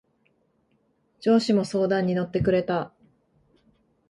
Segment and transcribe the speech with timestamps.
[1.19, 2.91] 上司も相談に乗ってくれた。